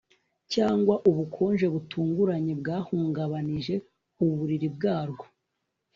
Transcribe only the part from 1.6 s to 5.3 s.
butunguranye bwahungabanije uburiri bwarwo